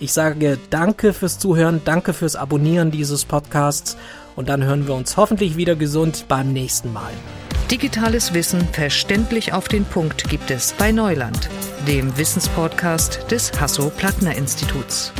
Ich 0.00 0.12
sage 0.12 0.58
danke 0.70 1.12
fürs 1.12 1.38
Zuhören, 1.38 1.80
danke 1.84 2.12
fürs 2.12 2.36
Abonnieren 2.36 2.90
dieses 2.90 3.24
Podcasts 3.24 3.96
und 4.36 4.48
dann 4.48 4.64
hören 4.64 4.86
wir 4.86 4.94
uns 4.94 5.16
hoffentlich 5.16 5.56
wieder 5.56 5.76
gesund 5.76 6.24
beim 6.28 6.52
nächsten 6.52 6.92
Mal. 6.92 7.12
Digitales 7.70 8.34
Wissen 8.34 8.60
verständlich 8.72 9.52
auf 9.52 9.68
den 9.68 9.84
Punkt 9.84 10.28
gibt 10.28 10.50
es 10.50 10.72
bei 10.74 10.92
Neuland, 10.92 11.48
dem 11.86 12.16
Wissenspodcast 12.18 13.30
des 13.30 13.58
Hasso-Plattner-Instituts. 13.58 15.12